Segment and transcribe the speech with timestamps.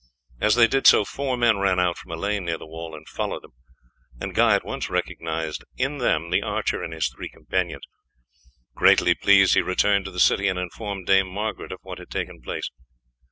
[0.39, 3.07] As they did so, four men ran out from a lane near the wall and
[3.07, 3.51] followed them;
[4.19, 7.83] and Guy at once recognized in them the archer and his three companions.
[8.73, 12.41] Greatly pleased, he returned to the city and informed Dame Margaret of what had taken
[12.41, 12.71] place.